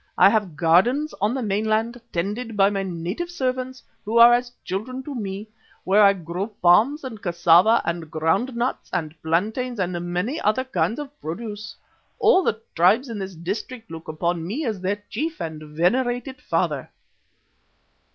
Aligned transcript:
I 0.17 0.31
have 0.31 0.55
gardens 0.57 1.13
on 1.21 1.35
the 1.35 1.43
mainland, 1.43 2.01
tended 2.11 2.57
by 2.57 2.71
my 2.71 2.81
native 2.81 3.29
servants 3.29 3.83
who 4.03 4.17
are 4.17 4.33
as 4.33 4.51
children 4.65 5.03
to 5.03 5.13
me, 5.13 5.47
where 5.83 6.01
I 6.03 6.13
grow 6.13 6.47
palms 6.47 7.03
and 7.03 7.21
cassava 7.21 7.83
and 7.85 8.09
ground 8.09 8.55
nuts 8.55 8.89
and 8.91 9.13
plantains 9.21 9.77
and 9.77 10.11
many 10.11 10.41
other 10.41 10.63
kinds 10.63 10.97
of 10.97 11.21
produce. 11.21 11.75
All 12.17 12.41
the 12.41 12.59
tribes 12.73 13.09
in 13.09 13.19
this 13.19 13.35
district 13.35 13.91
look 13.91 14.07
upon 14.07 14.43
me 14.43 14.65
as 14.65 14.81
their 14.81 15.03
chief 15.11 15.39
and 15.39 15.61
venerated 15.61 16.41
father." 16.41 16.89